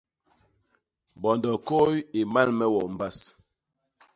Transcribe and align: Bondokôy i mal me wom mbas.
Bondokôy 1.21 1.95
i 2.19 2.21
mal 2.33 2.49
me 2.57 2.65
wom 2.73 2.91
mbas. 2.95 3.17